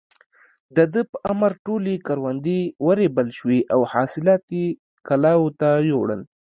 د 0.75 0.77
ده 0.93 1.01
په 1.11 1.17
امر 1.31 1.51
ټولې 1.65 1.93
کروندې 2.07 2.59
ورېبل 2.87 3.27
شوې 3.37 3.59
او 3.73 3.79
حاصلات 3.91 4.43
يې 4.59 4.65
کلاوو 5.07 5.55
ته 5.59 5.69
يووړل. 5.89 6.21